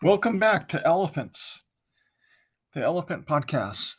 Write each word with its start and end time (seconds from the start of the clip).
Welcome 0.00 0.38
back 0.38 0.68
to 0.68 0.86
Elephants, 0.86 1.64
the 2.72 2.84
Elephant 2.84 3.26
Podcast. 3.26 3.96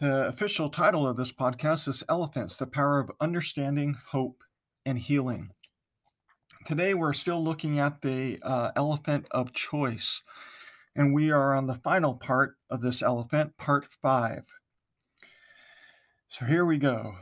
The 0.00 0.26
official 0.26 0.68
title 0.68 1.08
of 1.08 1.16
this 1.16 1.32
podcast 1.32 1.88
is 1.88 2.04
Elephants, 2.10 2.56
the 2.56 2.66
Power 2.66 3.00
of 3.00 3.10
Understanding, 3.18 3.96
Hope, 4.10 4.42
and 4.84 4.98
Healing. 4.98 5.52
Today, 6.66 6.92
we're 6.92 7.14
still 7.14 7.42
looking 7.42 7.78
at 7.78 8.02
the 8.02 8.38
uh, 8.42 8.72
elephant 8.76 9.26
of 9.30 9.54
choice, 9.54 10.20
and 10.94 11.14
we 11.14 11.30
are 11.30 11.54
on 11.54 11.68
the 11.68 11.76
final 11.76 12.12
part 12.12 12.56
of 12.68 12.82
this 12.82 13.00
elephant, 13.00 13.56
part 13.56 13.86
five. 14.02 14.44
So 16.28 16.44
here 16.44 16.66
we 16.66 16.76
go. 16.76 17.14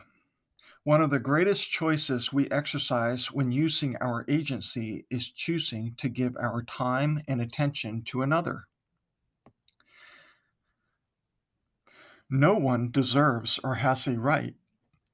One 0.87 1.01
of 1.01 1.09
the 1.09 1.19
greatest 1.19 1.71
choices 1.71 2.31
we 2.31 2.47
exercise 2.51 3.33
when 3.33 3.51
using 3.51 3.97
our 4.03 4.23
agency 4.29 5.07
is 5.09 5.31
choosing 5.31 5.95
to 5.97 6.11
give 6.11 6.37
our 6.37 6.63
time 6.63 7.23
and 7.27 7.41
attention 7.41 8.03
to 8.09 8.21
another. 8.21 8.65
No 12.29 12.57
one 12.57 12.91
deserves 12.91 13.59
or 13.65 13.77
has 13.77 14.07
a 14.07 14.19
right 14.19 14.55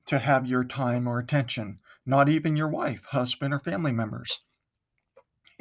to 0.06 0.19
have 0.19 0.45
your 0.45 0.64
time 0.64 1.06
or 1.06 1.20
attention, 1.20 1.78
not 2.05 2.28
even 2.28 2.56
your 2.56 2.69
wife, 2.69 3.05
husband, 3.05 3.55
or 3.55 3.61
family 3.61 3.92
members. 3.92 4.41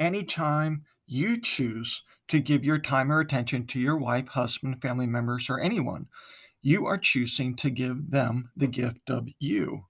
Anytime 0.00 0.86
you 1.06 1.40
choose 1.40 2.02
to 2.26 2.40
give 2.40 2.64
your 2.64 2.80
time 2.80 3.12
or 3.12 3.20
attention 3.20 3.64
to 3.68 3.78
your 3.78 3.96
wife, 3.96 4.26
husband, 4.26 4.82
family 4.82 5.06
members, 5.06 5.48
or 5.48 5.60
anyone, 5.60 6.08
you 6.62 6.84
are 6.86 6.98
choosing 6.98 7.54
to 7.54 7.70
give 7.70 8.10
them 8.10 8.50
the 8.56 8.66
gift 8.66 9.08
of 9.08 9.28
you. 9.38 9.84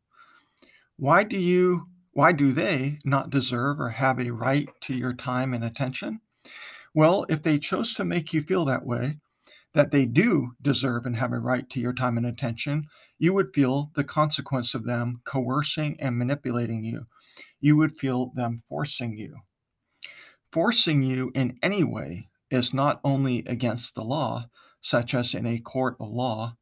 Why 1.01 1.25
do 1.25 1.39
you 1.39 1.89
why 2.13 2.33
do 2.33 2.53
they 2.53 2.99
not 3.07 3.31
deserve 3.31 3.81
or 3.81 3.89
have 3.89 4.21
a 4.21 4.33
right 4.33 4.69
to 4.83 4.93
your 4.93 5.15
time 5.15 5.55
and 5.55 5.65
attention? 5.65 6.21
Well, 6.93 7.25
if 7.31 7.43
they 7.43 7.59
chose 7.59 7.95
to 7.95 8.05
make 8.05 8.35
you 8.35 8.43
feel 8.43 8.67
that 8.67 8.85
way, 8.85 9.17
that 9.73 9.93
they 9.93 10.05
do 10.05 10.53
deserve 10.61 11.07
and 11.07 11.17
have 11.17 11.33
a 11.33 11.39
right 11.39 11.71
to 11.71 11.81
your 11.81 11.95
time 11.95 12.19
and 12.19 12.27
attention, 12.27 12.85
you 13.19 13.33
would 13.33 13.55
feel 13.55 13.91
the 13.95 14.05
consequence 14.05 14.75
of 14.75 14.85
them 14.85 15.23
coercing 15.25 15.99
and 15.99 16.19
manipulating 16.19 16.85
you. 16.85 17.07
You 17.61 17.79
would 17.79 17.97
feel 17.97 18.31
them 18.35 18.59
forcing 18.59 19.17
you. 19.17 19.37
Forcing 20.53 21.03
you 21.03 21.33
in 21.35 21.59
any 21.63 21.83
way 21.83 22.29
is 22.51 22.75
not 22.75 23.01
only 23.03 23.39
against 23.47 23.95
the 23.95 24.05
law, 24.05 24.51
such 24.83 25.15
as 25.15 25.33
in 25.33 25.47
a 25.47 25.61
court 25.61 25.97
of 25.99 26.11
law, 26.11 26.59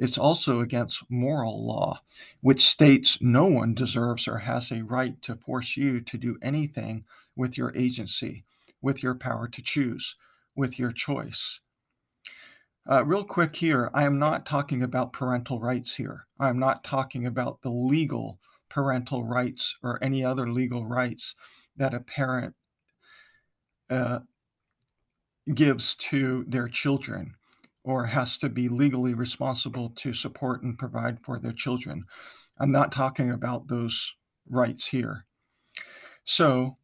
it's 0.00 0.16
also 0.16 0.60
against 0.60 1.02
moral 1.10 1.64
law, 1.64 2.00
which 2.40 2.66
states 2.66 3.18
no 3.20 3.44
one 3.44 3.74
deserves 3.74 4.26
or 4.26 4.38
has 4.38 4.72
a 4.72 4.82
right 4.82 5.20
to 5.20 5.36
force 5.36 5.76
you 5.76 6.00
to 6.00 6.16
do 6.16 6.38
anything 6.40 7.04
with 7.36 7.58
your 7.58 7.76
agency, 7.76 8.44
with 8.80 9.02
your 9.02 9.14
power 9.14 9.46
to 9.46 9.60
choose, 9.60 10.16
with 10.56 10.78
your 10.78 10.90
choice. 10.90 11.60
Uh, 12.90 13.04
real 13.04 13.24
quick 13.24 13.54
here, 13.54 13.90
I 13.92 14.04
am 14.04 14.18
not 14.18 14.46
talking 14.46 14.82
about 14.82 15.12
parental 15.12 15.60
rights 15.60 15.94
here. 15.94 16.26
I 16.38 16.48
am 16.48 16.58
not 16.58 16.82
talking 16.82 17.26
about 17.26 17.60
the 17.60 17.70
legal 17.70 18.40
parental 18.70 19.22
rights 19.22 19.76
or 19.82 20.02
any 20.02 20.24
other 20.24 20.50
legal 20.50 20.86
rights 20.86 21.34
that 21.76 21.92
a 21.92 22.00
parent 22.00 22.54
uh, 23.90 24.20
gives 25.54 25.94
to 25.96 26.44
their 26.48 26.68
children 26.68 27.34
or 27.82 28.06
has 28.06 28.36
to 28.38 28.48
be 28.48 28.68
legally 28.68 29.14
responsible 29.14 29.90
to 29.96 30.12
support 30.12 30.62
and 30.62 30.78
provide 30.78 31.20
for 31.20 31.38
their 31.38 31.52
children. 31.52 32.04
I'm 32.58 32.70
not 32.70 32.92
talking 32.92 33.30
about 33.30 33.68
those 33.68 34.14
rights 34.48 34.88
here. 34.88 35.26
So, 36.24 36.76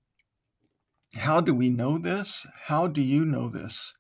how 1.15 1.41
do 1.41 1.55
we 1.55 1.69
know 1.69 1.99
this? 1.99 2.47
How 2.65 2.87
do 2.87 3.01
you 3.01 3.25
know 3.25 3.49
this? 3.49 3.95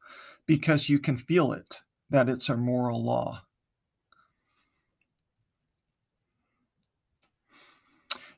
Because 0.46 0.88
you 0.88 0.98
can 0.98 1.16
feel 1.16 1.52
it, 1.52 1.82
that 2.10 2.28
it's 2.28 2.48
a 2.48 2.56
moral 2.56 3.04
law. 3.04 3.42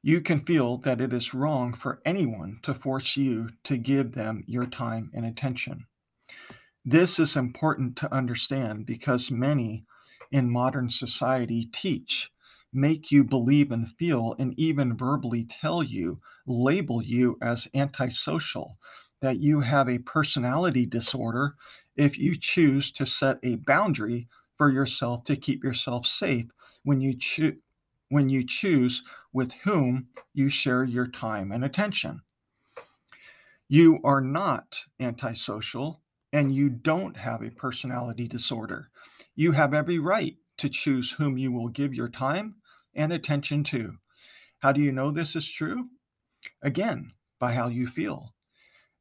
You 0.03 0.21
can 0.21 0.39
feel 0.39 0.79
that 0.79 1.01
it 1.01 1.13
is 1.13 1.35
wrong 1.35 1.75
for 1.75 2.01
anyone 2.05 2.61
to 2.63 2.73
force 2.73 3.17
you 3.17 3.51
to 3.65 3.77
give 3.77 4.13
them 4.13 4.45
your 4.47 4.67
time 4.67 5.11
and 5.13 5.27
attention. 5.27 5.87
This 6.91 7.19
is 7.19 7.37
important 7.37 7.97
to 7.97 8.15
understand 8.15 8.87
because 8.87 9.31
many 9.31 9.85
in 10.33 10.51
modern 10.51 10.89
society 10.89 11.67
teach, 11.71 12.31
make 12.73 13.13
you 13.13 13.25
believe 13.25 13.71
and 13.73 13.87
feel, 13.87 14.35
and 14.39 14.59
even 14.59 14.97
verbally 14.97 15.45
tell 15.45 15.83
you, 15.83 16.23
label 16.47 17.03
you 17.03 17.37
as 17.43 17.69
antisocial, 17.75 18.79
that 19.21 19.39
you 19.39 19.61
have 19.61 19.87
a 19.87 19.99
personality 19.99 20.87
disorder 20.87 21.57
if 21.95 22.17
you 22.17 22.35
choose 22.35 22.91
to 22.93 23.05
set 23.05 23.37
a 23.43 23.57
boundary 23.57 24.27
for 24.57 24.71
yourself 24.71 25.25
to 25.25 25.37
keep 25.37 25.63
yourself 25.63 26.07
safe 26.07 26.47
when 26.85 27.03
you 27.03 27.15
choose 27.15 27.57
when 28.09 28.31
you 28.31 28.43
choose 28.47 29.03
with 29.35 29.53
whom 29.65 30.09
you 30.33 30.49
share 30.49 30.85
your 30.85 31.07
time 31.07 31.53
and 31.53 31.67
attention. 31.67 32.23
You 33.69 33.99
are 34.05 34.23
not 34.23 34.79
antisocial 34.99 36.01
and 36.33 36.55
you 36.55 36.69
don't 36.69 37.17
have 37.17 37.43
a 37.43 37.51
personality 37.51 38.29
disorder. 38.29 38.91
You 39.35 39.53
have 39.53 39.75
every 39.75 39.99
right 39.99 40.37
to 40.59 40.69
choose 40.69 41.11
whom 41.11 41.39
you 41.39 41.53
will 41.53 41.69
give 41.69 41.95
your 41.95 42.09
time 42.09 42.57
and 42.95 43.13
attention 43.13 43.65
to. 43.65 43.97
How 44.61 44.73
do 44.73 44.81
you 44.81 44.93
know 44.93 45.11
this 45.11 45.37
is 45.37 45.51
true? 45.51 45.89
Again, 46.63 47.13
by 47.39 47.53
how 47.53 47.69
you 47.69 47.87
feel. 47.87 48.35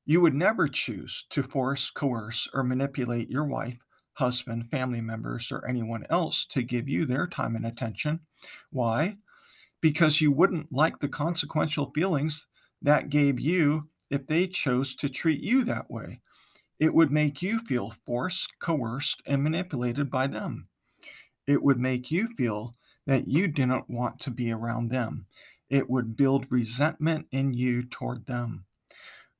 You 0.05 0.21
would 0.21 0.35
never 0.35 0.67
choose 0.67 1.25
to 1.31 1.43
force, 1.43 1.89
coerce, 1.89 2.47
or 2.53 2.63
manipulate 2.63 3.29
your 3.29 3.45
wife, 3.45 3.77
husband, 4.13 4.69
family 4.71 5.01
members, 5.01 5.51
or 5.51 5.67
anyone 5.67 6.05
else 6.09 6.45
to 6.51 6.61
give 6.61 6.87
you 6.87 7.05
their 7.05 7.27
time 7.27 7.55
and 7.55 7.65
attention. 7.65 8.21
Why? 8.71 9.17
Because 9.81 10.21
you 10.21 10.31
wouldn't 10.31 10.71
like 10.71 10.99
the 10.99 11.09
consequential 11.09 11.91
feelings 11.93 12.47
that 12.81 13.09
gave 13.09 13.39
you 13.39 13.89
if 14.09 14.25
they 14.27 14.47
chose 14.47 14.95
to 14.95 15.09
treat 15.09 15.41
you 15.41 15.63
that 15.65 15.91
way. 15.91 16.21
It 16.79 16.93
would 16.93 17.11
make 17.11 17.41
you 17.41 17.59
feel 17.59 17.91
forced, 18.05 18.59
coerced, 18.59 19.23
and 19.25 19.43
manipulated 19.43 20.11
by 20.11 20.27
them. 20.27 20.67
It 21.47 21.63
would 21.63 21.79
make 21.79 22.11
you 22.11 22.27
feel 22.27 22.75
that 23.05 23.27
you 23.27 23.47
didn't 23.47 23.89
want 23.89 24.19
to 24.21 24.31
be 24.31 24.51
around 24.51 24.89
them. 24.89 25.25
It 25.69 25.89
would 25.89 26.15
build 26.15 26.51
resentment 26.51 27.27
in 27.31 27.53
you 27.53 27.83
toward 27.83 28.25
them. 28.25 28.65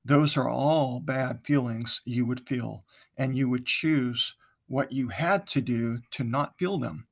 Those 0.04 0.38
are 0.38 0.50
all 0.50 1.00
bad 1.00 1.46
feelings 1.46 2.02
you 2.06 2.26
would 2.26 2.48
feel, 2.48 2.86
and 3.18 3.38
you 3.38 3.50
would 3.50 3.66
choose 3.66 4.36
what 4.68 4.92
you 4.92 5.10
had 5.10 5.46
to 5.48 5.62
do 5.62 6.00
to 6.12 6.24
not 6.24 6.58
feel 6.58 6.78
them. 6.78 7.08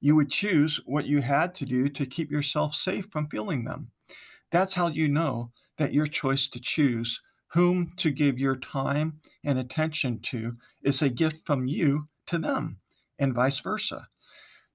You 0.00 0.16
would 0.16 0.30
choose 0.30 0.80
what 0.84 1.06
you 1.06 1.22
had 1.22 1.54
to 1.54 1.64
do 1.64 1.88
to 1.88 2.06
keep 2.06 2.30
yourself 2.30 2.74
safe 2.74 3.06
from 3.10 3.28
feeling 3.28 3.64
them. 3.64 3.90
That's 4.50 4.74
how 4.74 4.88
you 4.88 5.08
know 5.08 5.52
that 5.78 5.94
your 5.94 6.06
choice 6.06 6.48
to 6.48 6.60
choose 6.60 7.20
whom 7.54 7.92
to 7.96 8.10
give 8.10 8.36
your 8.36 8.56
time 8.56 9.20
and 9.44 9.60
attention 9.60 10.18
to 10.18 10.56
is 10.82 11.00
a 11.00 11.08
gift 11.08 11.46
from 11.46 11.68
you 11.68 12.08
to 12.26 12.36
them, 12.36 12.76
and 13.20 13.32
vice 13.32 13.60
versa. 13.60 14.08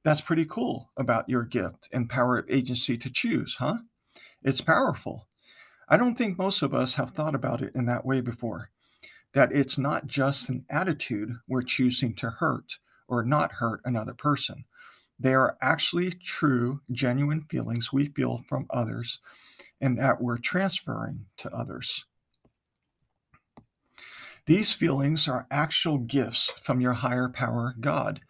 That's 0.04 0.22
pretty 0.22 0.46
cool 0.46 0.90
about 0.96 1.28
your 1.28 1.44
gift 1.44 1.90
and 1.92 2.10
power 2.10 2.38
of 2.38 2.50
agency 2.50 2.98
to 2.98 3.10
choose, 3.10 3.58
huh? 3.60 3.80
It's 4.44 4.62
powerful. 4.62 5.28
I 5.90 5.98
don't 5.98 6.16
think 6.16 6.38
most 6.38 6.62
of 6.62 6.74
us 6.74 6.94
have 6.94 7.12
thought 7.12 7.36
about 7.36 7.62
it 7.62 7.76
in 7.76 7.86
that 7.88 8.06
way 8.06 8.22
before. 8.22 8.70
That 9.34 9.52
it's 9.52 9.78
not 9.78 10.08
just 10.08 10.48
an 10.48 10.66
attitude 10.70 11.36
we're 11.50 11.64
choosing 11.64 12.14
to 12.16 12.30
hurt 12.30 12.78
or 13.10 13.24
not 13.24 13.52
hurt 13.52 13.82
another 13.84 14.14
person. 14.14 14.64
They 15.20 15.34
are 15.34 15.58
actually 15.62 16.12
true, 16.12 16.80
genuine 16.94 17.42
feelings 17.50 17.92
we 17.92 18.06
feel 18.06 18.42
from 18.48 18.68
others 18.70 19.20
and 19.82 19.98
that 19.98 20.22
we're 20.22 20.38
transferring 20.38 21.26
to 21.38 21.54
others. 21.54 22.06
These 24.50 24.72
feelings 24.72 25.28
are 25.28 25.46
actual 25.52 26.00
gifts 26.00 26.52
from 26.60 26.82
your 26.82 26.94
higher 26.94 27.30
power, 27.30 27.76
God. 27.80 28.22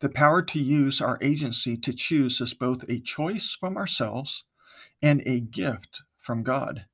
The 0.00 0.10
power 0.10 0.42
to 0.42 0.58
use 0.58 1.00
our 1.00 1.16
agency 1.22 1.78
to 1.78 1.94
choose 1.94 2.42
is 2.42 2.52
both 2.52 2.84
a 2.90 3.00
choice 3.00 3.56
from 3.58 3.78
ourselves 3.78 4.44
and 5.00 5.22
a 5.24 5.40
gift 5.40 6.02
from 6.18 6.42
God. 6.42 6.84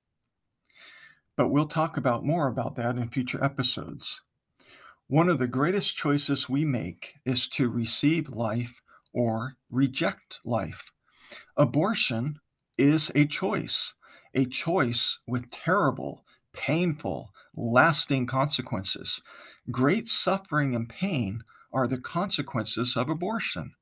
But 1.34 1.48
we'll 1.48 1.66
talk 1.66 1.96
about 1.96 2.24
more 2.24 2.46
about 2.46 2.76
that 2.76 2.96
in 2.96 3.08
future 3.08 3.42
episodes. 3.42 4.20
One 5.08 5.28
of 5.28 5.40
the 5.40 5.48
greatest 5.48 5.96
choices 5.96 6.48
we 6.48 6.64
make 6.64 7.14
is 7.24 7.48
to 7.48 7.68
receive 7.68 8.28
life 8.28 8.80
or 9.12 9.56
reject 9.72 10.38
life. 10.44 10.92
Abortion 11.56 12.38
is 12.78 13.10
a 13.16 13.26
choice, 13.26 13.94
a 14.34 14.44
choice 14.44 15.18
with 15.26 15.50
terrible, 15.50 16.24
painful, 16.52 17.32
lasting 17.58 18.24
consequences. 18.26 19.20
Great 19.70 20.08
suffering 20.08 20.74
and 20.74 20.88
pain 20.88 21.42
are 21.72 21.88
the 21.88 21.98
consequences 21.98 22.96
of 22.96 23.08
abortion. 23.08 23.74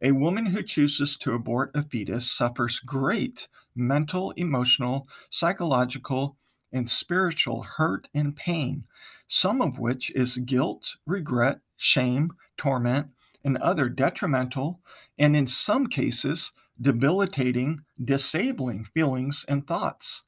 A 0.00 0.12
woman 0.12 0.46
who 0.46 0.62
chooses 0.62 1.16
to 1.18 1.34
abort 1.34 1.70
a 1.74 1.82
fetus 1.82 2.28
suffers 2.30 2.80
great 2.80 3.46
mental, 3.76 4.32
emotional, 4.32 5.06
psychological, 5.30 6.36
and 6.72 6.88
spiritual 6.88 7.62
hurt 7.62 8.08
and 8.14 8.34
pain, 8.34 8.84
some 9.26 9.60
of 9.60 9.78
which 9.78 10.10
is 10.12 10.38
guilt, 10.38 10.96
regret, 11.06 11.60
shame, 11.76 12.32
torment, 12.56 13.08
and 13.44 13.58
other 13.58 13.88
detrimental, 13.88 14.80
and 15.18 15.36
in 15.36 15.46
some 15.46 15.86
cases, 15.86 16.52
debilitating, 16.80 17.82
disabling 18.02 18.84
feelings 18.84 19.44
and 19.48 19.66
thoughts. 19.66 20.24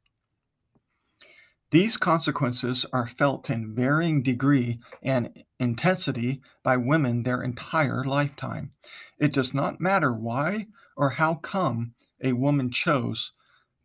These 1.75 1.97
consequences 1.97 2.87
are 2.93 3.09
felt 3.09 3.51
in 3.51 3.75
varying 3.75 4.23
degree 4.23 4.79
and 5.03 5.43
intensity 5.59 6.41
by 6.63 6.77
women 6.77 7.25
their 7.25 7.43
entire 7.43 8.05
lifetime. 8.05 8.71
It 9.19 9.33
does 9.33 9.53
not 9.53 9.81
matter 9.81 10.13
why 10.13 10.69
or 10.97 11.11
how 11.11 11.35
come 11.35 11.95
a 12.23 12.35
woman 12.35 12.71
chose 12.71 13.33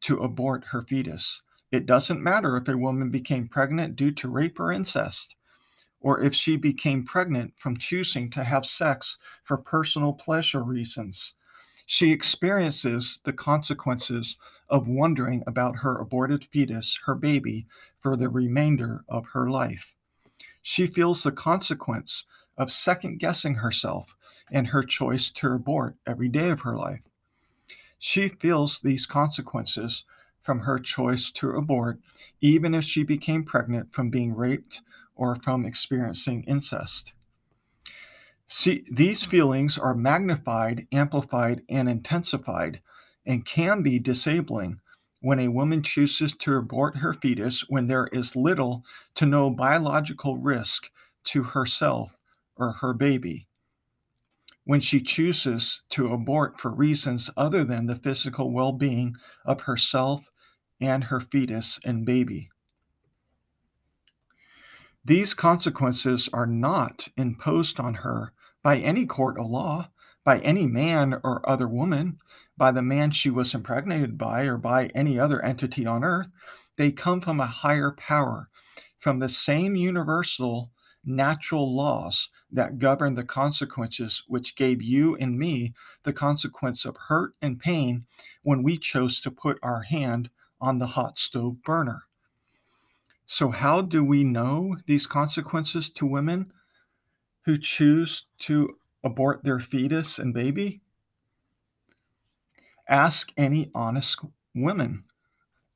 to 0.01 0.19
abort 0.19 0.65
her 0.65 0.83
fetus. 0.83 1.41
It 1.71 1.87
doesn't 1.87 2.21
matter 2.21 2.55
if 2.57 2.67
a 2.67 2.77
woman 2.77 3.09
became 3.09 3.47
pregnant 3.47 3.95
due 3.95 4.11
to 4.11 4.29
rape 4.29 4.59
or 4.59 4.71
incest, 4.71 5.35
or 5.99 6.21
if 6.21 6.35
she 6.35 6.57
became 6.57 7.03
pregnant 7.03 7.53
from 7.57 7.75
choosing 7.75 8.29
to 8.29 8.43
have 8.43 8.67
sex 8.67 9.17
for 9.43 9.57
personal 9.57 10.13
pleasure 10.13 10.61
reasons. 10.61 11.33
She 11.87 12.11
experiences 12.11 13.19
the 13.25 13.33
consequences 13.33 14.37
of 14.69 14.87
wondering 14.87 15.43
about 15.47 15.77
her 15.77 15.97
aborted 15.97 16.45
fetus, 16.45 16.99
her 17.05 17.15
baby, 17.15 17.65
for 17.99 18.15
the 18.15 18.29
remainder 18.29 19.03
of 19.09 19.27
her 19.27 19.49
life. 19.49 19.95
She 20.61 20.87
feels 20.87 21.23
the 21.23 21.31
consequence 21.31 22.25
of 22.57 22.71
second 22.71 23.17
guessing 23.19 23.55
herself 23.55 24.15
and 24.51 24.67
her 24.67 24.83
choice 24.83 25.29
to 25.31 25.53
abort 25.53 25.95
every 26.05 26.29
day 26.29 26.49
of 26.49 26.61
her 26.61 26.75
life. 26.75 27.01
She 27.97 28.27
feels 28.27 28.79
these 28.79 29.05
consequences 29.05 30.03
from 30.41 30.59
her 30.59 30.79
choice 30.79 31.31
to 31.31 31.51
abort, 31.51 31.99
even 32.41 32.73
if 32.73 32.83
she 32.83 33.03
became 33.03 33.43
pregnant 33.43 33.93
from 33.93 34.09
being 34.09 34.33
raped 34.33 34.81
or 35.15 35.35
from 35.35 35.65
experiencing 35.65 36.43
incest. 36.43 37.13
See, 38.47 38.83
these 38.89 39.25
feelings 39.25 39.77
are 39.77 39.93
magnified, 39.93 40.87
amplified, 40.91 41.61
and 41.69 41.87
intensified 41.87 42.81
and 43.25 43.45
can 43.45 43.81
be 43.81 43.99
disabling 43.99 44.79
when 45.21 45.39
a 45.39 45.49
woman 45.49 45.83
chooses 45.83 46.33
to 46.33 46.55
abort 46.55 46.97
her 46.97 47.13
fetus 47.13 47.65
when 47.69 47.87
there 47.87 48.07
is 48.07 48.35
little 48.35 48.85
to 49.15 49.25
no 49.25 49.49
biological 49.49 50.37
risk 50.37 50.89
to 51.25 51.43
herself 51.43 52.15
or 52.55 52.73
her 52.73 52.93
baby. 52.93 53.47
When 54.63 54.79
she 54.79 55.01
chooses 55.01 55.81
to 55.91 56.13
abort 56.13 56.59
for 56.59 56.71
reasons 56.71 57.29
other 57.35 57.63
than 57.63 57.87
the 57.87 57.95
physical 57.95 58.51
well 58.51 58.71
being 58.71 59.15
of 59.45 59.61
herself 59.61 60.29
and 60.79 61.03
her 61.05 61.19
fetus 61.19 61.79
and 61.83 62.05
baby. 62.05 62.49
These 65.03 65.33
consequences 65.33 66.29
are 66.33 66.45
not 66.45 67.07
imposed 67.17 67.79
on 67.79 67.95
her 67.95 68.31
by 68.61 68.77
any 68.77 69.05
court 69.05 69.39
of 69.39 69.49
law, 69.49 69.89
by 70.29 70.37
any 70.41 70.67
man 70.67 71.19
or 71.23 71.41
other 71.49 71.67
woman, 71.67 72.19
by 72.55 72.69
the 72.69 72.83
man 72.83 73.09
she 73.09 73.31
was 73.31 73.55
impregnated 73.55 74.15
by, 74.15 74.43
or 74.43 74.57
by 74.59 74.85
any 74.93 75.17
other 75.17 75.43
entity 75.43 75.87
on 75.87 76.03
earth. 76.03 76.29
They 76.77 76.91
come 76.91 77.19
from 77.19 77.39
a 77.39 77.47
higher 77.47 77.89
power, 77.89 78.47
from 78.99 79.17
the 79.17 79.27
same 79.27 79.75
universal 79.75 80.69
natural 81.03 81.75
laws 81.75 82.29
that 82.51 82.77
govern 82.77 83.15
the 83.15 83.23
consequences 83.23 84.21
which 84.27 84.55
gave 84.55 84.83
you 84.83 85.15
and 85.15 85.39
me 85.39 85.73
the 86.03 86.13
consequence 86.13 86.85
of 86.85 86.95
hurt 87.07 87.33
and 87.41 87.59
pain 87.59 88.05
when 88.43 88.61
we 88.61 88.77
chose 88.77 89.19
to 89.21 89.31
put 89.31 89.57
our 89.63 89.81
hand 89.81 90.29
on 90.61 90.77
the 90.77 90.93
hot 90.93 91.17
stove 91.17 91.63
burner. 91.63 92.03
So, 93.25 93.49
how 93.49 93.81
do 93.81 94.03
we 94.03 94.23
know 94.23 94.77
these 94.85 95.07
consequences 95.07 95.89
to 95.89 96.05
women 96.05 96.53
who 97.45 97.57
choose 97.57 98.25
to 98.41 98.77
abort 99.03 99.43
their 99.43 99.59
fetus 99.59 100.19
and 100.19 100.33
baby? 100.33 100.81
Ask 102.87 103.31
any 103.37 103.69
honest 103.75 104.19
woman. 104.55 105.03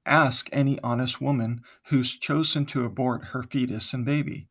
Ask 0.05 0.49
any 0.51 0.79
honest 0.81 1.21
woman 1.21 1.61
who's 1.85 2.17
chosen 2.17 2.65
to 2.67 2.85
abort 2.85 3.25
her 3.25 3.43
fetus 3.43 3.93
and 3.93 4.05
baby. 4.05 4.47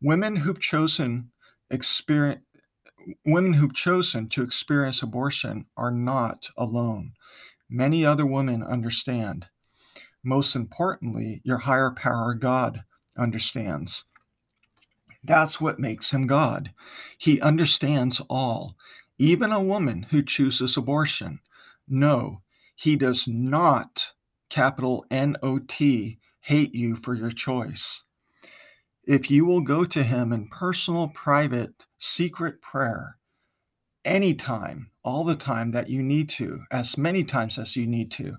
Women 0.00 0.36
who've 0.36 0.60
chosen 0.60 1.30
experience 1.70 2.42
women 3.24 3.52
who've 3.54 3.74
chosen 3.74 4.28
to 4.28 4.42
experience 4.42 5.02
abortion 5.02 5.66
are 5.76 5.90
not 5.90 6.48
alone. 6.56 7.12
Many 7.68 8.04
other 8.04 8.26
women 8.26 8.62
understand. 8.62 9.48
Most 10.22 10.54
importantly, 10.54 11.40
your 11.44 11.58
higher 11.58 11.90
power, 11.90 12.34
God, 12.34 12.84
understands. 13.18 14.04
That's 15.24 15.60
what 15.60 15.78
makes 15.78 16.10
him 16.10 16.26
God. 16.26 16.72
He 17.18 17.40
understands 17.40 18.20
all, 18.28 18.76
even 19.18 19.52
a 19.52 19.62
woman 19.62 20.04
who 20.10 20.22
chooses 20.22 20.76
abortion. 20.76 21.40
No, 21.88 22.42
he 22.74 22.96
does 22.96 23.28
not, 23.28 24.12
capital 24.50 25.04
N 25.10 25.36
O 25.42 25.58
T, 25.58 26.18
hate 26.40 26.74
you 26.74 26.96
for 26.96 27.14
your 27.14 27.30
choice. 27.30 28.02
If 29.04 29.30
you 29.30 29.44
will 29.44 29.60
go 29.60 29.84
to 29.84 30.02
him 30.02 30.32
in 30.32 30.48
personal, 30.48 31.08
private, 31.08 31.86
secret 31.98 32.60
prayer, 32.60 33.16
anytime, 34.04 34.90
all 35.04 35.24
the 35.24 35.36
time 35.36 35.70
that 35.72 35.88
you 35.88 36.02
need 36.02 36.28
to, 36.30 36.60
as 36.70 36.98
many 36.98 37.22
times 37.22 37.58
as 37.58 37.76
you 37.76 37.86
need 37.86 38.10
to, 38.12 38.36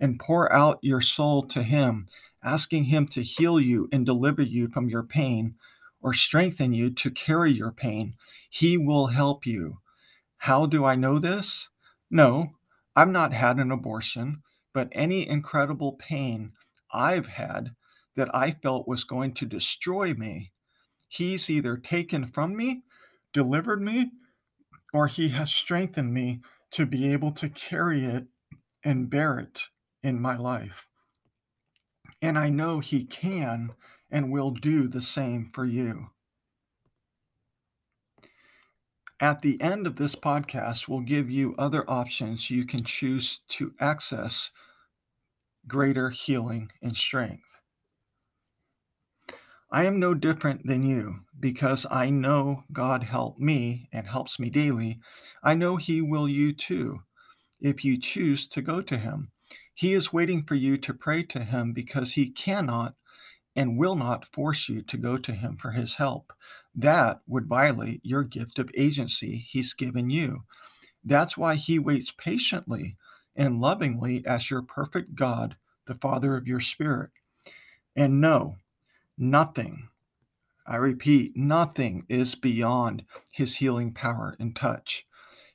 and 0.00 0.18
pour 0.18 0.52
out 0.52 0.78
your 0.82 1.00
soul 1.00 1.42
to 1.48 1.62
him, 1.62 2.08
asking 2.42 2.84
him 2.84 3.06
to 3.08 3.22
heal 3.22 3.60
you 3.60 3.88
and 3.92 4.04
deliver 4.04 4.42
you 4.42 4.68
from 4.68 4.88
your 4.88 5.02
pain, 5.02 5.54
or 6.04 6.12
strengthen 6.12 6.74
you 6.74 6.90
to 6.90 7.10
carry 7.10 7.50
your 7.50 7.72
pain. 7.72 8.14
He 8.50 8.76
will 8.76 9.06
help 9.06 9.46
you. 9.46 9.78
How 10.36 10.66
do 10.66 10.84
I 10.84 10.94
know 10.94 11.18
this? 11.18 11.70
No, 12.10 12.50
I've 12.94 13.08
not 13.08 13.32
had 13.32 13.56
an 13.58 13.72
abortion, 13.72 14.42
but 14.74 14.90
any 14.92 15.26
incredible 15.26 15.94
pain 15.94 16.52
I've 16.92 17.26
had 17.26 17.74
that 18.16 18.32
I 18.34 18.50
felt 18.50 18.86
was 18.86 19.02
going 19.02 19.32
to 19.34 19.46
destroy 19.46 20.12
me, 20.14 20.52
He's 21.08 21.48
either 21.48 21.76
taken 21.76 22.26
from 22.26 22.54
me, 22.54 22.82
delivered 23.32 23.80
me, 23.80 24.10
or 24.92 25.06
He 25.06 25.30
has 25.30 25.52
strengthened 25.52 26.12
me 26.12 26.40
to 26.72 26.84
be 26.84 27.12
able 27.12 27.32
to 27.32 27.48
carry 27.48 28.04
it 28.04 28.26
and 28.84 29.08
bear 29.08 29.38
it 29.38 29.68
in 30.02 30.20
my 30.20 30.36
life. 30.36 30.86
And 32.20 32.38
I 32.38 32.50
know 32.50 32.80
He 32.80 33.04
can 33.04 33.72
and 34.14 34.30
will 34.30 34.52
do 34.52 34.86
the 34.86 35.02
same 35.02 35.50
for 35.52 35.64
you. 35.64 36.06
At 39.18 39.42
the 39.42 39.60
end 39.60 39.88
of 39.88 39.96
this 39.96 40.14
podcast, 40.14 40.86
we'll 40.86 41.00
give 41.00 41.28
you 41.28 41.56
other 41.58 41.84
options 41.90 42.48
you 42.48 42.64
can 42.64 42.84
choose 42.84 43.40
to 43.48 43.74
access 43.80 44.52
greater 45.66 46.10
healing 46.10 46.70
and 46.80 46.96
strength. 46.96 47.58
I 49.72 49.84
am 49.84 49.98
no 49.98 50.14
different 50.14 50.64
than 50.64 50.86
you 50.86 51.16
because 51.40 51.84
I 51.90 52.08
know 52.10 52.62
God 52.72 53.02
helped 53.02 53.40
me 53.40 53.88
and 53.92 54.06
helps 54.06 54.38
me 54.38 54.48
daily. 54.48 55.00
I 55.42 55.54
know 55.54 55.74
He 55.74 56.00
will 56.00 56.28
you 56.28 56.52
too 56.52 57.00
if 57.60 57.84
you 57.84 58.00
choose 58.00 58.46
to 58.48 58.62
go 58.62 58.80
to 58.80 58.96
Him. 58.96 59.32
He 59.74 59.92
is 59.92 60.12
waiting 60.12 60.44
for 60.44 60.54
you 60.54 60.78
to 60.78 60.94
pray 60.94 61.24
to 61.24 61.42
Him 61.42 61.72
because 61.72 62.12
He 62.12 62.30
cannot 62.30 62.94
and 63.56 63.78
will 63.78 63.96
not 63.96 64.26
force 64.32 64.68
you 64.68 64.82
to 64.82 64.96
go 64.96 65.16
to 65.16 65.32
him 65.32 65.56
for 65.56 65.70
his 65.70 65.94
help. 65.94 66.32
That 66.74 67.20
would 67.26 67.46
violate 67.46 68.00
your 68.04 68.24
gift 68.24 68.58
of 68.58 68.70
agency 68.74 69.46
he's 69.48 69.74
given 69.74 70.10
you. 70.10 70.44
That's 71.04 71.36
why 71.36 71.54
he 71.54 71.78
waits 71.78 72.12
patiently 72.16 72.96
and 73.36 73.60
lovingly 73.60 74.24
as 74.26 74.50
your 74.50 74.62
perfect 74.62 75.14
God, 75.14 75.56
the 75.86 75.94
Father 75.94 76.36
of 76.36 76.48
your 76.48 76.60
spirit. 76.60 77.10
And 77.94 78.20
no, 78.20 78.56
nothing, 79.18 79.88
I 80.66 80.76
repeat, 80.76 81.36
nothing 81.36 82.06
is 82.08 82.34
beyond 82.34 83.04
his 83.32 83.56
healing 83.56 83.92
power 83.92 84.34
and 84.40 84.56
touch. 84.56 85.06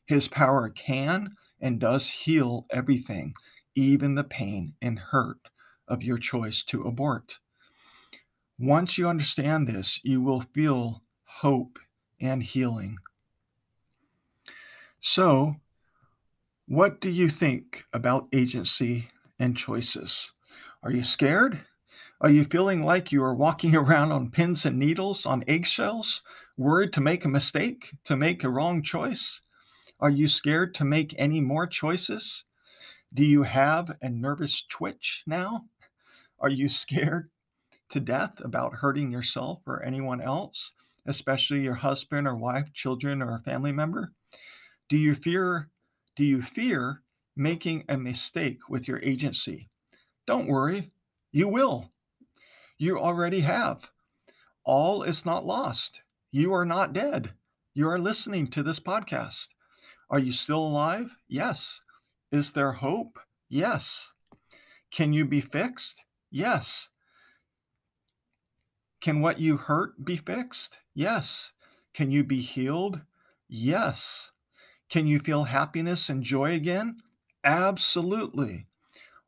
His 0.06 0.28
power 0.28 0.70
can 0.70 1.36
and 1.60 1.80
does 1.80 2.08
heal 2.10 2.68
everything, 2.70 3.34
even 3.76 4.16
the 4.16 4.24
pain 4.24 4.76
and 4.82 5.00
hurt 5.00 5.50
of 5.88 6.04
your 6.04 6.20
choice 6.20 6.64
to 6.64 6.84
abort. 6.84 7.40
Once 8.60 8.98
you 8.98 9.08
understand 9.08 9.66
this, 9.66 10.02
you 10.04 10.20
will 10.20 10.42
feel 10.42 11.02
hope 11.24 11.80
and 12.20 12.44
healing. 12.44 12.98
So, 15.00 15.56
what 16.68 17.00
do 17.00 17.10
you 17.10 17.30
think 17.30 17.86
about 17.94 18.28
agency 18.34 19.08
and 19.40 19.56
choices? 19.56 20.34
Are 20.84 20.92
you 20.92 21.04
scared? 21.04 21.62
Are 22.20 22.30
you 22.30 22.44
feeling 22.44 22.84
like 22.84 23.14
you 23.14 23.24
are 23.24 23.34
walking 23.34 23.76
around 23.78 24.12
on 24.12 24.30
pins 24.30 24.66
and 24.66 24.78
needles, 24.78 25.26
on 25.26 25.46
eggshells, 25.48 26.22
worried 26.58 26.92
to 26.94 27.02
make 27.02 27.24
a 27.24 27.30
mistake, 27.30 27.94
to 28.04 28.18
make 28.18 28.44
a 28.44 28.50
wrong 28.50 28.84
choice? 28.84 29.42
Are 30.02 30.10
you 30.10 30.28
scared 30.28 30.76
to 30.76 30.84
make 30.84 31.16
any 31.18 31.40
more 31.40 31.66
choices? 31.66 32.44
Do 33.14 33.24
you 33.24 33.44
have 33.44 33.94
a 34.02 34.10
nervous 34.10 34.64
twitch 34.64 35.24
now? 35.26 35.64
Are 36.42 36.50
you 36.50 36.68
scared 36.84 37.30
to 37.90 38.00
death 38.00 38.40
about 38.44 38.76
hurting 38.76 39.12
yourself 39.12 39.60
or 39.66 39.84
anyone 39.84 40.22
else, 40.22 40.74
especially 41.06 41.62
your 41.62 41.76
husband 41.76 42.28
or 42.28 42.36
wife, 42.36 42.72
children, 42.74 43.22
or 43.22 43.36
a 43.36 43.40
family 43.40 43.72
member? 43.72 44.14
Do 44.90 44.98
you 44.98 45.16
fear 45.16 45.70
do 46.16 46.26
you 46.26 46.42
fear 46.42 47.02
making 47.38 47.86
a 47.88 47.98
mistake 47.98 48.68
with 48.68 48.90
your 48.90 49.00
agency? 49.02 49.70
Don't 50.28 50.48
worry, 50.48 50.92
you 51.32 51.48
will. 51.48 51.92
You 52.78 53.00
already 53.00 53.40
have. 53.40 53.90
All 54.66 55.04
is 55.04 55.26
not 55.26 55.46
lost. 55.46 56.02
You 56.32 56.54
are 56.54 56.66
not 56.66 56.92
dead. 56.92 57.34
You 57.74 57.88
are 57.88 58.00
listening 58.00 58.48
to 58.48 58.64
this 58.64 58.80
podcast. 58.80 59.48
Are 60.10 60.20
you 60.20 60.34
still 60.34 60.60
alive? 60.60 61.16
Yes. 61.28 61.82
Is 62.32 62.52
there 62.52 62.74
hope? 62.74 63.18
Yes. 63.48 64.12
Can 64.92 65.14
you 65.14 65.24
be 65.24 65.40
fixed? 65.40 66.04
Yes. 66.32 66.90
Can 69.02 69.22
what 69.22 69.40
you 69.40 69.58
hurt 69.58 70.04
be 70.04 70.18
fixed? 70.18 70.80
Yes. 70.94 71.54
Can 71.94 72.12
you 72.12 72.24
be 72.24 72.42
healed? 72.42 73.02
Yes. 73.48 74.32
Can 74.90 75.08
you 75.08 75.20
feel 75.20 75.46
happiness 75.46 76.10
and 76.10 76.24
joy 76.24 76.54
again? 76.54 76.98
Absolutely. 77.44 78.66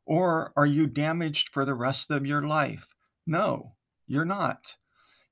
Or 0.04 0.52
are 0.56 0.66
you 0.66 0.86
damaged 0.86 1.48
for 1.48 1.64
the 1.64 1.74
rest 1.74 2.10
of 2.10 2.26
your 2.26 2.42
life? 2.42 2.88
No, 3.26 3.72
you're 4.06 4.24
not. 4.24 4.76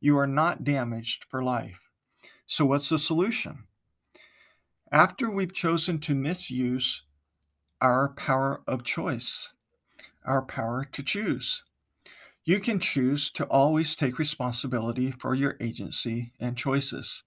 You 0.01 0.17
are 0.17 0.27
not 0.27 0.65
damaged 0.65 1.27
for 1.29 1.43
life. 1.43 1.91
So, 2.47 2.65
what's 2.65 2.89
the 2.89 2.99
solution? 2.99 3.65
After 4.91 5.31
we've 5.31 5.53
chosen 5.53 5.99
to 6.01 6.15
misuse 6.15 7.03
our 7.81 8.09
power 8.11 8.63
of 8.67 8.85
choice, 8.85 9.53
our 10.25 10.43
power 10.43 10.85
to 10.93 11.03
choose, 11.03 11.63
you 12.51 12.59
can 12.59 12.81
choose 12.81 13.31
to 13.31 13.45
always 13.45 13.95
take 13.95 14.19
responsibility 14.19 15.13
for 15.13 15.37
your 15.37 15.57
agency 15.61 16.33
and 16.41 16.57
choices. 16.57 17.23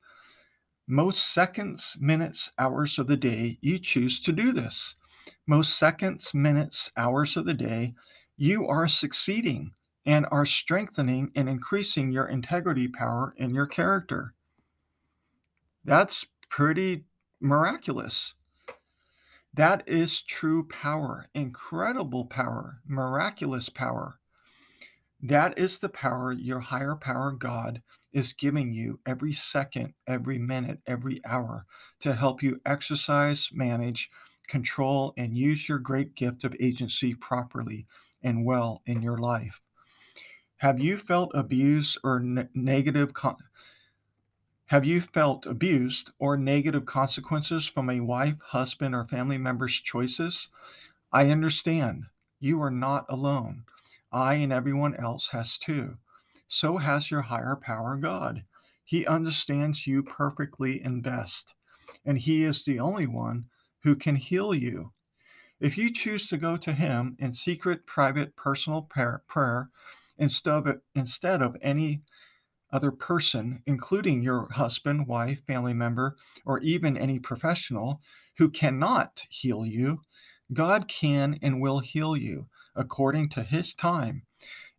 Most 0.86 1.34
seconds, 1.34 1.96
minutes, 1.98 2.52
hours 2.60 3.00
of 3.00 3.08
the 3.08 3.16
day, 3.16 3.58
you 3.62 3.80
choose 3.80 4.20
to 4.20 4.34
do 4.34 4.52
this. 4.52 4.96
Most 5.48 5.80
seconds, 5.80 6.34
minutes, 6.34 6.92
hours 6.98 7.38
of 7.38 7.46
the 7.46 7.54
day, 7.54 7.94
you 8.36 8.68
are 8.68 8.86
succeeding 8.86 9.72
and 10.06 10.26
are 10.30 10.46
strengthening 10.46 11.32
and 11.38 11.48
increasing 11.48 12.12
your 12.12 12.28
integrity 12.28 12.90
power 12.90 13.34
and 13.40 13.56
your 13.56 13.66
character. 13.66 14.34
That's 15.86 16.26
pretty 16.50 17.06
miraculous. 17.40 18.34
That 19.54 19.88
is 19.88 20.22
true 20.22 20.68
power, 20.68 21.28
incredible 21.34 22.26
power, 22.26 22.82
miraculous 22.86 23.70
power. 23.70 24.20
That 25.26 25.58
is 25.58 25.80
the 25.80 25.88
power 25.88 26.34
your 26.34 26.60
higher 26.60 26.98
power, 26.98 27.32
God, 27.32 27.82
is 28.12 28.34
giving 28.34 28.74
you 28.74 29.00
every 29.06 29.32
second, 29.32 29.94
every 30.06 30.38
minute, 30.38 30.82
every 30.86 31.22
hour 31.24 31.66
to 32.02 32.14
help 32.14 32.44
you 32.44 32.60
exercise, 32.66 33.50
manage, 33.54 34.12
control, 34.50 35.14
and 35.16 35.38
use 35.38 35.70
your 35.70 35.80
great 35.80 36.14
gift 36.16 36.44
of 36.44 36.54
agency 36.60 37.16
properly 37.16 37.88
and 38.22 38.44
well 38.44 38.82
in 38.86 39.02
your 39.02 39.18
life. 39.18 39.62
Have 40.58 40.82
you 40.82 40.98
felt 40.98 41.32
abuse 41.34 41.98
or 42.04 42.20
ne- 42.20 42.50
negative 42.54 43.14
con- 43.14 43.38
have 44.66 44.84
you 44.84 45.00
felt 45.00 45.46
abused 45.46 46.12
or 46.20 46.36
negative 46.36 46.86
consequences 46.86 47.66
from 47.66 47.90
a 47.90 48.02
wife, 48.02 48.36
husband, 48.42 48.94
or 48.94 49.08
family 49.08 49.38
member's 49.38 49.80
choices? 49.80 50.50
I 51.14 51.30
understand. 51.30 52.08
You 52.42 52.62
are 52.62 52.72
not 52.72 53.06
alone. 53.08 53.64
I 54.14 54.36
and 54.36 54.54
everyone 54.54 54.96
else 54.96 55.28
has 55.30 55.58
too. 55.58 55.98
So 56.48 56.78
has 56.78 57.10
your 57.10 57.24
higher 57.24 57.56
power, 57.56 57.98
God. 57.98 58.44
He 58.86 59.08
understands 59.08 59.88
you 59.88 60.04
perfectly 60.04 60.82
and 60.82 61.02
best, 61.02 61.56
and 62.06 62.18
He 62.18 62.44
is 62.44 62.64
the 62.64 62.80
only 62.80 63.08
one 63.08 63.46
who 63.82 63.96
can 63.96 64.16
heal 64.16 64.54
you. 64.54 64.94
If 65.60 65.78
you 65.78 65.92
choose 65.92 66.28
to 66.28 66.38
go 66.38 66.58
to 66.58 66.74
Him 66.74 67.16
in 67.20 67.34
secret, 67.34 67.88
private, 67.88 68.36
personal 68.36 68.84
prayer, 68.84 69.70
instead 70.18 71.42
of 71.42 71.58
any 71.62 72.04
other 72.72 72.92
person, 72.92 73.64
including 73.66 74.22
your 74.22 74.52
husband, 74.52 75.08
wife, 75.08 75.44
family 75.46 75.74
member, 75.74 76.18
or 76.46 76.60
even 76.60 76.98
any 76.98 77.20
professional 77.20 78.02
who 78.38 78.50
cannot 78.50 79.26
heal 79.30 79.66
you, 79.66 80.02
God 80.52 80.88
can 80.88 81.40
and 81.42 81.62
will 81.62 81.80
heal 81.80 82.18
you 82.18 82.48
according 82.76 83.30
to 83.30 83.44
his 83.44 83.74
time. 83.74 84.24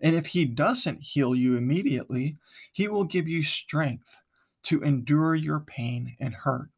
And 0.00 0.14
if 0.14 0.26
he 0.26 0.44
doesn't 0.44 1.02
heal 1.02 1.34
you 1.34 1.56
immediately, 1.56 2.36
he 2.72 2.88
will 2.88 3.04
give 3.04 3.28
you 3.28 3.42
strength 3.42 4.20
to 4.64 4.82
endure 4.82 5.34
your 5.34 5.60
pain 5.60 6.16
and 6.20 6.34
hurt. 6.34 6.70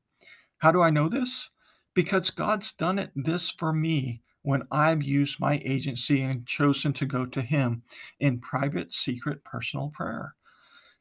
How 0.58 0.73
do 0.73 0.82
I 0.82 0.90
know 0.90 1.08
this? 1.08 1.50
Because 1.94 2.30
God's 2.30 2.73
done 2.73 2.99
it 2.99 3.11
this 3.14 3.50
for 3.50 3.73
me 3.73 4.23
when 4.42 4.62
I've 4.70 5.02
used 5.02 5.40
my 5.40 5.61
agency 5.64 6.23
and 6.23 6.46
chosen 6.46 6.92
to 6.94 7.06
go 7.06 7.26
to 7.26 7.42
him 7.42 7.82
in 8.20 8.38
private, 8.38 8.92
secret, 8.92 9.42
personal 9.44 9.90
prayer. 9.90 10.35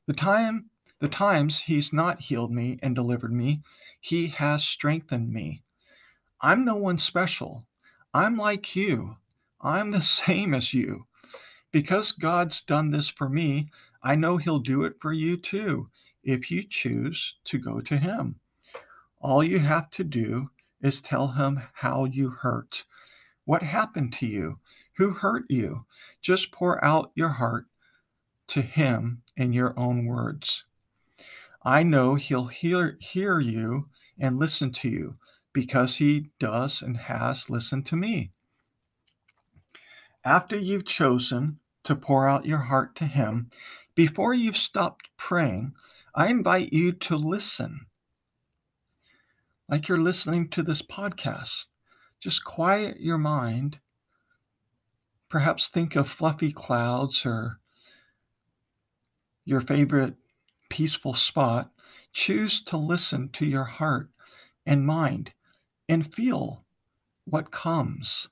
The 0.07 0.13
time 0.13 0.69
the 1.00 1.10
times 1.10 1.60
he's 1.60 1.91
not 1.91 2.22
healed 2.22 2.51
me 2.51 2.79
and 2.81 2.95
delivered 2.95 3.34
me, 3.34 3.62
he 4.00 4.27
has 4.27 4.63
strengthened 4.63 5.31
me. 5.31 5.62
I'm 6.41 6.63
no 6.63 6.75
one 6.75 7.00
special. 7.00 7.67
I'm 8.13 8.38
like 8.38 8.75
you. 8.75 9.17
I'm 9.62 9.91
the 9.91 10.01
same 10.01 10.53
as 10.53 10.74
you. 10.74 11.07
Because 11.71 12.12
God's 12.12 12.62
done 12.62 12.91
this 12.91 13.09
for 13.09 13.29
me, 13.29 13.69
I 14.03 14.15
know 14.15 14.38
He'll 14.38 14.59
do 14.59 14.83
it 14.83 14.95
for 15.00 15.13
you 15.13 15.38
too 15.38 15.89
if 16.24 16.50
you 16.50 16.63
choose 16.63 17.35
to 17.45 17.57
go 17.57 17.81
to 17.81 17.97
Him. 17.97 18.39
All 19.19 19.43
you 19.43 19.59
have 19.59 19.89
to 19.91 20.03
do 20.03 20.50
is 20.81 21.01
tell 21.01 21.29
Him 21.29 21.62
how 21.74 22.05
you 22.05 22.29
hurt 22.29 22.85
what 23.45 23.62
happened 23.62 24.12
to 24.13 24.25
you? 24.25 24.59
Who 24.97 25.12
hurt 25.12 25.45
you? 25.50 25.85
Just 26.19 26.51
pour 26.51 26.83
out 26.83 27.12
your 27.13 27.29
heart 27.29 27.67
to 28.47 28.62
Him 28.62 29.21
in 29.38 29.53
your 29.53 29.79
own 29.79 30.05
words. 30.05 30.65
I 31.63 31.83
know 31.83 32.15
He'll 32.15 32.47
hear, 32.47 32.97
hear 33.00 33.39
you 33.39 33.89
and 34.19 34.39
listen 34.39 34.71
to 34.74 34.89
you 34.89 35.17
because 35.53 35.97
He 35.97 36.31
does 36.39 36.81
and 36.81 36.97
has 36.97 37.50
listened 37.50 37.85
to 37.88 37.95
me. 37.95 38.31
After 40.25 40.58
you've 40.58 40.86
chosen 40.86 41.60
to 41.84 41.96
pour 41.96 42.27
out 42.27 42.48
your 42.48 42.58
heart 42.58 42.96
to 42.96 43.05
Him, 43.05 43.48
before 43.94 44.34
you've 44.34 44.58
stopped 44.58 45.10
praying, 45.17 45.75
I 46.15 46.29
invite 46.29 46.74
you 46.74 46.94
to 46.94 47.15
listen. 47.15 47.86
Like 49.70 49.88
you're 49.88 50.00
listening 50.00 50.50
to 50.50 50.63
this 50.63 50.82
podcast. 50.82 51.67
Just 52.20 52.44
quiet 52.44 53.00
your 53.00 53.20
mind. 53.20 53.77
Perhaps 55.29 55.67
think 55.67 55.96
of 55.96 56.10
fluffy 56.10 56.51
clouds 56.51 57.24
or 57.24 57.60
your 59.44 59.62
favorite 59.62 60.15
peaceful 60.70 61.13
spot. 61.13 61.72
Choose 62.13 62.63
to 62.63 62.77
listen 62.77 63.29
to 63.34 63.46
your 63.46 63.65
heart 63.65 64.10
and 64.65 64.88
mind 64.88 65.34
and 65.88 66.12
feel 66.12 66.65
what 67.25 67.51
comes. 67.51 68.27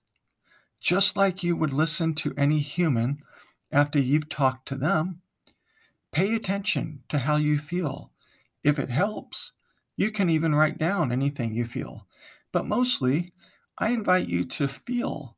Just 0.84 1.16
like 1.16 1.44
you 1.44 1.56
would 1.56 1.72
listen 1.72 2.14
to 2.16 2.34
any 2.38 2.60
human 2.60 3.24
after 3.72 4.00
you've 4.00 4.28
talked 4.28 4.68
to 4.68 4.76
them, 4.76 5.22
pay 6.12 6.36
attention 6.36 7.04
to 7.08 7.20
how 7.20 7.38
you 7.38 7.58
feel. 7.58 8.12
If 8.66 8.78
it 8.78 8.90
helps, 8.90 9.54
you 9.96 10.12
can 10.12 10.30
even 10.30 10.54
write 10.54 10.78
down 10.78 11.10
anything 11.10 11.54
you 11.54 11.64
feel. 11.64 12.06
But 12.52 12.68
mostly, 12.68 13.32
I 13.78 13.92
invite 13.92 14.28
you 14.28 14.44
to 14.46 14.68
feel 14.68 15.38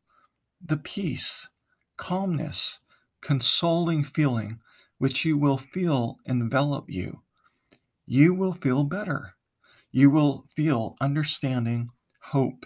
the 0.59 0.77
peace, 0.77 1.47
calmness, 1.95 2.79
consoling 3.21 4.03
feeling 4.03 4.59
which 4.97 5.25
you 5.25 5.37
will 5.37 5.59
feel 5.59 6.17
envelop 6.25 6.89
you. 6.89 7.21
You 8.07 8.33
will 8.33 8.53
feel 8.53 8.83
better. 8.83 9.35
You 9.91 10.09
will 10.09 10.47
feel 10.55 10.95
understanding, 10.99 11.91
hope, 12.19 12.65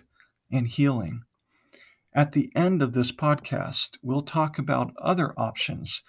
and 0.49 0.65
healing. 0.65 1.25
At 2.13 2.31
the 2.31 2.51
end 2.55 2.81
of 2.81 2.93
this 2.93 3.11
podcast, 3.11 3.97
we'll 4.01 4.23
talk 4.23 4.57
about 4.57 4.95
other 4.97 5.33
options 5.37 6.01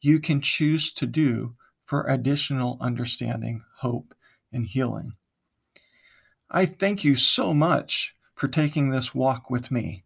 you 0.00 0.20
can 0.20 0.42
choose 0.42 0.92
to 0.92 1.06
do 1.06 1.54
for 1.86 2.02
additional 2.04 2.76
understanding, 2.80 3.64
hope, 3.78 4.14
and 4.52 4.66
healing. 4.66 5.12
I 6.50 6.66
thank 6.66 7.02
you 7.02 7.16
so 7.16 7.54
much 7.54 8.14
for 8.34 8.46
taking 8.46 8.90
this 8.90 9.14
walk 9.14 9.48
with 9.48 9.70
me, 9.70 10.04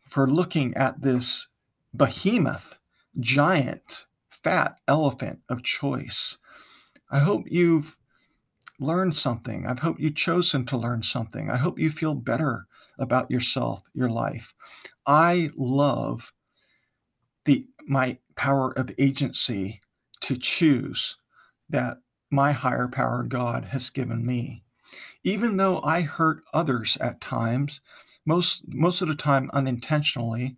for 0.00 0.28
looking 0.28 0.74
at 0.74 1.00
this 1.00 1.46
behemoth, 1.94 2.76
giant, 3.20 4.06
fat 4.28 4.76
elephant 4.88 5.38
of 5.48 5.62
choice. 5.62 6.36
I 7.10 7.20
hope 7.20 7.44
you've 7.46 7.96
learned 8.80 9.14
something. 9.14 9.66
I 9.66 9.80
hope 9.80 10.00
you've 10.00 10.16
chosen 10.16 10.66
to 10.66 10.76
learn 10.76 11.02
something. 11.02 11.48
I 11.48 11.56
hope 11.56 11.78
you 11.78 11.90
feel 11.90 12.14
better 12.14 12.66
about 12.98 13.30
yourself, 13.30 13.82
your 13.94 14.08
life. 14.08 14.54
I 15.06 15.50
love 15.56 16.32
the 17.44 17.66
my 17.86 18.18
power 18.34 18.72
of 18.78 18.90
agency 18.98 19.80
to 20.20 20.36
choose 20.36 21.16
that 21.68 21.98
my 22.30 22.52
higher 22.52 22.88
power 22.88 23.22
God 23.22 23.64
has 23.66 23.90
given 23.90 24.26
me. 24.26 24.64
Even 25.24 25.56
though 25.56 25.80
I 25.82 26.02
hurt 26.02 26.42
others 26.52 26.96
at 27.00 27.20
times, 27.20 27.80
most 28.24 28.62
most 28.68 29.02
of 29.02 29.08
the 29.08 29.14
time 29.14 29.50
unintentionally, 29.52 30.56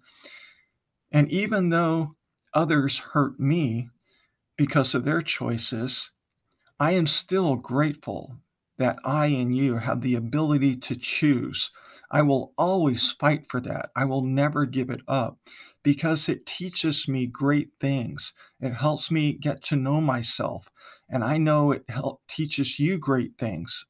and 1.12 1.30
even 1.30 1.70
though 1.70 2.16
others 2.54 2.98
hurt 2.98 3.38
me 3.38 3.90
because 4.56 4.94
of 4.94 5.04
their 5.04 5.22
choices, 5.22 6.10
I 6.80 6.92
am 6.92 7.06
still 7.06 7.56
grateful 7.56 8.38
that 8.78 8.98
I 9.04 9.26
and 9.26 9.54
you 9.54 9.76
have 9.76 10.00
the 10.00 10.14
ability 10.14 10.76
to 10.76 10.96
choose. 10.96 11.70
I 12.10 12.22
will 12.22 12.52
always 12.56 13.10
fight 13.12 13.46
for 13.48 13.60
that. 13.60 13.90
I 13.94 14.04
will 14.06 14.22
never 14.22 14.64
give 14.64 14.88
it 14.88 15.02
up 15.06 15.38
because 15.82 16.28
it 16.28 16.46
teaches 16.46 17.06
me 17.06 17.26
great 17.26 17.70
things. 17.78 18.32
It 18.60 18.72
helps 18.72 19.10
me 19.10 19.32
get 19.34 19.62
to 19.64 19.76
know 19.76 20.00
myself. 20.00 20.68
And 21.08 21.22
I 21.22 21.36
know 21.36 21.72
it 21.72 21.84
help, 21.88 22.22
teaches 22.28 22.78
you 22.78 22.98
great 22.98 23.36
things 23.36 23.84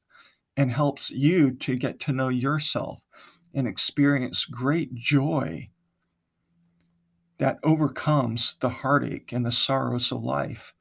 and 0.57 0.71
helps 0.71 1.09
you 1.09 1.51
to 1.51 1.75
get 1.75 1.99
to 2.01 2.11
know 2.11 2.29
yourself 2.29 2.99
and 3.53 3.67
experience 3.67 4.45
great 4.45 4.93
joy 4.95 5.69
that 7.37 7.57
overcomes 7.63 8.57
the 8.59 8.69
heartache 8.69 9.31
and 9.31 9.45
the 9.45 9.51
sorrows 9.51 10.11
of 10.11 10.21
life. 10.23 10.73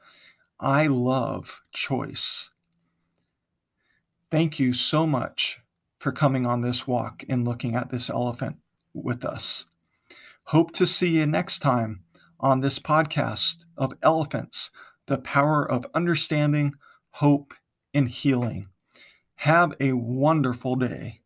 I 0.59 0.88
love 0.88 1.61
choice. 1.73 2.50
Thank 4.31 4.59
you 4.59 4.75
so 4.75 5.07
much 5.07 5.59
for 6.01 6.13
coming 6.13 6.45
on 6.45 6.61
this 6.61 6.87
walk 6.87 7.25
and 7.31 7.47
looking 7.47 7.75
at 7.75 7.89
this 7.89 8.11
elephant 8.11 8.57
with 8.93 9.25
us. 9.25 9.65
Hope 10.45 10.73
to 10.73 10.87
see 10.87 11.09
you 11.09 11.27
next 11.27 11.61
time 11.61 12.05
on 12.39 12.61
this 12.61 12.79
podcast 12.79 13.65
of 13.79 13.95
Elephants, 14.03 14.71
the 15.07 15.17
power 15.19 15.69
of 15.71 15.87
understanding, 15.95 16.75
hope, 17.11 17.55
and 17.95 18.07
healing. 18.07 18.69
Have 19.37 19.73
a 19.81 19.95
wonderful 19.95 20.77
day. 20.77 21.21